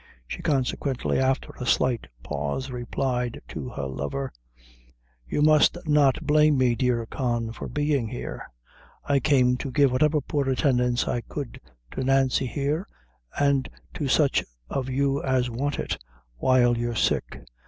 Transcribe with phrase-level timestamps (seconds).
[0.25, 4.33] She consequently, after a slight pause, replied to her lover
[5.27, 8.49] "You must not blame me, dear Con, for being here.
[9.05, 11.61] I came to give whatever poor attendance I could
[11.91, 12.87] to Nancy here,
[13.39, 16.01] and to sich of you as want it,
[16.37, 17.45] while you're sick.